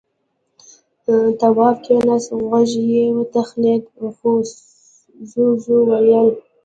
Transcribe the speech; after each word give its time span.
تواب 1.39 1.75
کېناست. 1.85 2.29
غوږ 2.47 2.71
يې 2.91 3.03
وتخڼېد. 3.17 3.81
جُوجُو 5.29 5.77
وويل: 5.89 6.27